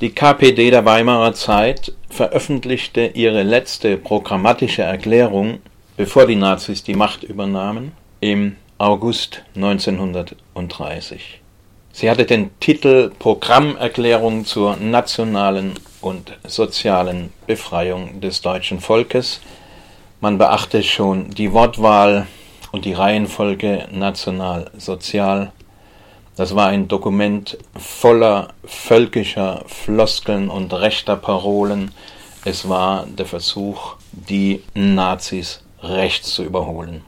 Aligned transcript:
Die 0.00 0.10
KPD 0.10 0.70
der 0.70 0.84
Weimarer 0.84 1.34
Zeit 1.34 1.92
veröffentlichte 2.08 3.10
ihre 3.14 3.42
letzte 3.42 3.96
programmatische 3.96 4.82
Erklärung, 4.82 5.58
bevor 5.96 6.24
die 6.28 6.36
Nazis 6.36 6.84
die 6.84 6.94
Macht 6.94 7.24
übernahmen, 7.24 7.90
im 8.20 8.54
August 8.78 9.42
1930. 9.56 11.40
Sie 11.90 12.08
hatte 12.08 12.26
den 12.26 12.50
Titel 12.60 13.10
Programmerklärung 13.18 14.44
zur 14.44 14.76
nationalen 14.76 15.74
und 16.00 16.38
sozialen 16.46 17.32
Befreiung 17.48 18.20
des 18.20 18.40
deutschen 18.40 18.78
Volkes. 18.78 19.40
Man 20.20 20.38
beachte 20.38 20.84
schon 20.84 21.30
die 21.30 21.52
Wortwahl 21.52 22.28
und 22.70 22.84
die 22.84 22.92
Reihenfolge 22.92 23.88
national-sozial 23.90 25.50
das 26.38 26.54
war 26.54 26.68
ein 26.68 26.86
Dokument 26.86 27.58
voller 27.76 28.54
völkischer 28.64 29.64
Floskeln 29.66 30.48
und 30.48 30.72
rechter 30.72 31.16
Parolen. 31.16 31.90
Es 32.44 32.68
war 32.68 33.06
der 33.06 33.26
Versuch, 33.26 33.96
die 34.12 34.62
Nazis 34.72 35.62
rechts 35.82 36.30
zu 36.30 36.44
überholen. 36.44 37.02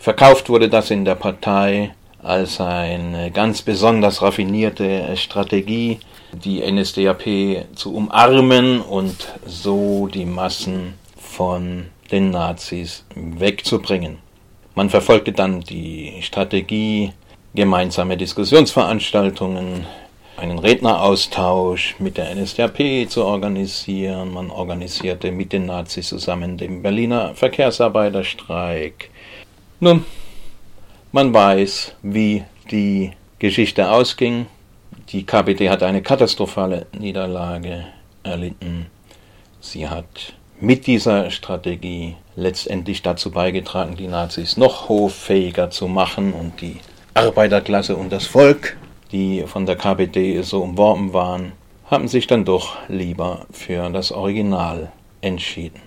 Verkauft 0.00 0.48
wurde 0.48 0.68
das 0.68 0.92
in 0.92 1.04
der 1.04 1.16
Partei 1.16 1.92
als 2.22 2.60
eine 2.60 3.32
ganz 3.32 3.60
besonders 3.62 4.22
raffinierte 4.22 5.16
Strategie, 5.16 5.98
die 6.32 6.62
NSDAP 6.62 7.66
zu 7.74 7.92
umarmen 7.92 8.82
und 8.82 9.34
so 9.46 10.06
die 10.06 10.26
Massen 10.26 10.94
von 11.18 11.86
den 12.12 12.30
Nazis 12.30 13.04
wegzubringen. 13.16 14.18
Man 14.76 14.90
verfolgte 14.90 15.32
dann 15.32 15.60
die 15.60 16.22
Strategie 16.22 17.12
gemeinsame 17.54 18.16
Diskussionsveranstaltungen, 18.16 19.86
einen 20.36 20.58
Redneraustausch 20.58 21.96
mit 21.98 22.16
der 22.16 22.34
NSDAP 22.34 23.08
zu 23.08 23.24
organisieren. 23.24 24.32
Man 24.32 24.50
organisierte 24.50 25.32
mit 25.32 25.52
den 25.52 25.66
Nazis 25.66 26.08
zusammen 26.08 26.56
den 26.56 26.82
Berliner 26.82 27.34
Verkehrsarbeiterstreik. 27.34 29.10
Nun, 29.80 30.04
man 31.12 31.34
weiß, 31.34 31.94
wie 32.02 32.44
die 32.70 33.12
Geschichte 33.38 33.90
ausging. 33.90 34.46
Die 35.10 35.26
KPD 35.26 35.68
hat 35.68 35.82
eine 35.82 36.02
katastrophale 36.02 36.86
Niederlage 36.96 37.86
erlitten. 38.22 38.86
Sie 39.60 39.88
hat 39.88 40.34
mit 40.60 40.86
dieser 40.86 41.30
Strategie 41.30 42.16
letztendlich 42.36 43.02
dazu 43.02 43.30
beigetragen, 43.30 43.96
die 43.96 44.08
Nazis 44.08 44.56
noch 44.56 44.88
hoffähiger 44.88 45.70
zu 45.70 45.88
machen 45.88 46.32
und 46.32 46.60
die 46.60 46.76
Arbeiterklasse 47.14 47.96
und 47.96 48.10
das 48.10 48.26
Volk, 48.26 48.76
die 49.12 49.44
von 49.46 49.66
der 49.66 49.76
KPD 49.76 50.42
so 50.42 50.62
umworben 50.62 51.12
waren, 51.12 51.52
haben 51.86 52.06
sich 52.06 52.26
dann 52.26 52.44
doch 52.44 52.76
lieber 52.88 53.46
für 53.50 53.90
das 53.90 54.12
Original 54.12 54.92
entschieden. 55.20 55.80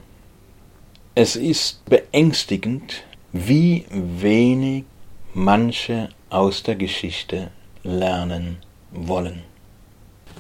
Es 1.16 1.36
ist 1.36 1.86
beängstigend, 1.86 3.04
wie 3.32 3.86
wenig 3.90 4.84
manche 5.34 6.10
aus 6.30 6.64
der 6.64 6.76
Geschichte 6.76 7.52
lernen 7.84 8.58
wollen. 8.92 9.44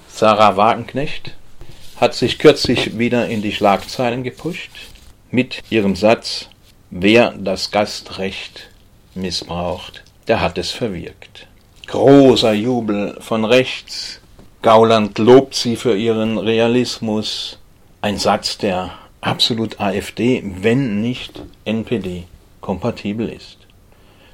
Sarah 0.09 0.57
Wagenknecht 0.57 1.35
hat 1.95 2.13
sich 2.13 2.39
kürzlich 2.39 2.97
wieder 2.97 3.27
in 3.27 3.41
die 3.41 3.51
Schlagzeilen 3.51 4.23
gepusht 4.23 4.71
mit 5.31 5.63
ihrem 5.69 5.95
Satz, 5.95 6.49
wer 6.91 7.31
das 7.31 7.71
Gastrecht 7.71 8.69
missbraucht, 9.15 10.03
der 10.27 10.41
hat 10.41 10.57
es 10.57 10.71
verwirkt. 10.71 11.47
Großer 11.87 12.53
Jubel 12.53 13.17
von 13.19 13.45
rechts. 13.45 14.19
Gauland 14.61 15.17
lobt 15.17 15.55
sie 15.55 15.75
für 15.75 15.95
ihren 15.95 16.37
Realismus. 16.37 17.59
Ein 18.01 18.17
Satz, 18.17 18.57
der 18.57 18.91
absolut 19.21 19.79
AfD, 19.79 20.43
wenn 20.61 21.01
nicht 21.01 21.41
NPD, 21.65 22.23
kompatibel 22.61 23.29
ist. 23.29 23.57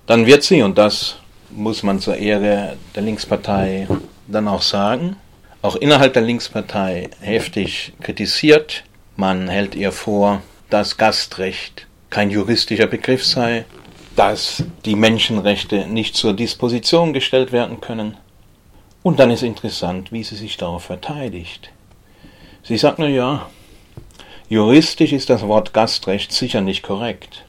Dann 0.06 0.26
wird 0.26 0.44
sie, 0.44 0.62
und 0.62 0.78
das 0.78 1.18
muss 1.50 1.84
man 1.84 2.00
zur 2.00 2.18
Ehre 2.18 2.78
der 2.96 3.04
Linkspartei 3.04 3.88
dann 4.28 4.48
auch 4.48 4.62
sagen, 4.62 5.16
auch 5.62 5.76
innerhalb 5.76 6.14
der 6.14 6.22
Linkspartei 6.22 7.10
heftig 7.20 7.94
kritisiert. 8.02 8.84
Man 9.16 9.50
hält 9.50 9.76
ihr 9.76 9.92
vor, 9.92 10.42
dass 10.70 10.98
Gastrecht 10.98 11.88
kein 12.10 12.30
juristischer 12.30 12.88
Begriff 12.88 13.26
sei, 13.26 13.66
dass 14.20 14.66
die 14.84 14.98
Menschenrechte 14.98 15.88
nicht 15.88 16.14
zur 16.14 16.34
Disposition 16.34 17.14
gestellt 17.14 17.54
werden 17.54 17.80
können. 17.80 18.18
Und 19.02 19.18
dann 19.18 19.32
ist 19.32 19.44
interessant, 19.44 20.12
wie 20.12 20.26
sie 20.26 20.36
sich 20.36 20.58
darauf 20.58 20.84
verteidigt. 20.84 21.70
Sie 22.62 22.78
sagt, 22.78 23.00
na 23.00 23.08
ja, 23.08 23.48
juristisch 24.50 25.14
ist 25.14 25.30
das 25.30 25.44
Wort 25.44 25.74
Gastrecht 25.74 26.34
sicher 26.34 26.60
nicht 26.60 26.84
korrekt, 26.84 27.46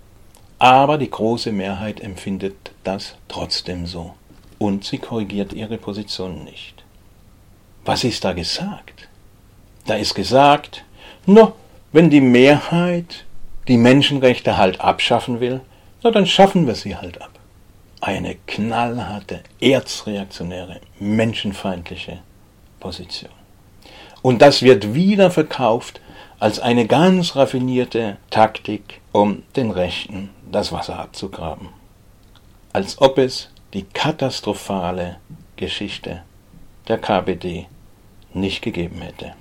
aber 0.61 0.97
die 0.97 1.11
große 1.11 1.51
Mehrheit 1.51 1.99
empfindet 2.01 2.55
das 2.85 3.17
trotzdem 3.27 3.85
so. 3.87 4.15
Und 4.61 4.85
sie 4.85 4.99
korrigiert 4.99 5.53
ihre 5.53 5.77
Position 5.77 6.45
nicht. 6.45 6.85
Was 7.85 8.05
ist 8.05 8.25
da 8.25 8.33
gesagt? 8.33 9.09
Da 9.87 9.97
ist 9.97 10.15
gesagt, 10.15 10.85
no, 11.27 11.55
wenn 11.91 12.11
die 12.11 12.21
Mehrheit 12.21 13.25
die 13.67 13.77
Menschenrechte 13.77 14.57
halt 14.57 14.81
abschaffen 14.81 15.41
will, 15.41 15.63
na 16.03 16.11
dann 16.11 16.27
schaffen 16.27 16.67
wir 16.67 16.75
sie 16.75 16.97
halt 16.97 17.21
ab. 17.21 17.31
Eine 18.01 18.37
knallharte, 18.47 19.41
erzreaktionäre, 19.61 20.81
menschenfeindliche 20.99 22.21
Position. 22.79 23.33
Und 24.23 24.43
das 24.43 24.63
wird 24.63 24.95
wieder 24.95 25.31
verkauft 25.31 26.01
als 26.39 26.59
eine 26.59 26.87
ganz 26.87 27.37
raffinierte 27.37 28.17
Taktik, 28.31 29.01
um 29.13 29.43
den 29.57 29.71
Rechten 29.71 30.31
das 30.51 30.73
Wasser 30.73 30.99
abzugraben. 30.99 31.69
Als 32.73 33.01
ob 33.01 33.19
es 33.19 33.51
die 33.75 33.83
katastrophale 33.83 35.19
Geschichte 35.57 36.23
der 36.89 36.99
KPD 36.99 37.67
nicht 38.33 38.63
gegeben 38.63 39.03
hätte. 39.03 39.35